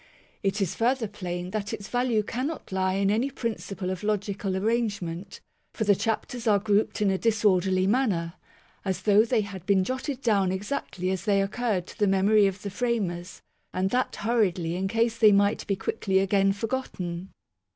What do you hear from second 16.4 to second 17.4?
forgotten.